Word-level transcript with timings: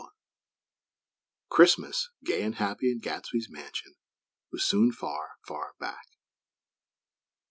XLI 0.01 0.09
Christmas, 1.49 2.09
gay 2.23 2.41
and 2.41 2.55
happy 2.55 2.91
in 2.91 2.97
Gadsby's 3.01 3.51
mansion, 3.51 3.93
was 4.51 4.63
soon 4.63 4.91
far, 4.91 5.35
far 5.45 5.73
back. 5.79 6.07